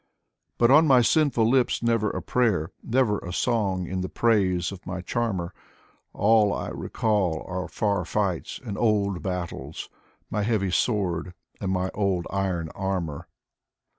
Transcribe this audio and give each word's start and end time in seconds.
But 0.57 0.71
on 0.71 0.87
my 0.87 1.03
sinful 1.03 1.47
lips 1.47 1.83
never 1.83 2.09
a 2.09 2.23
prayer, 2.23 2.71
Never 2.81 3.19
a 3.19 3.31
song 3.31 3.85
in 3.85 4.01
the 4.01 4.09
praise 4.09 4.71
of 4.71 4.83
my 4.87 5.01
charmer; 5.01 5.53
All 6.11 6.51
I 6.51 6.69
recall 6.69 7.45
are 7.47 7.67
far 7.67 8.03
fights 8.03 8.59
and 8.65 8.79
old 8.79 9.21
battles. 9.21 9.91
My 10.31 10.41
heavy 10.41 10.71
sword 10.71 11.35
and 11.59 11.71
my 11.71 11.91
old 11.93 12.25
iron 12.31 12.69
armor. 12.69 13.27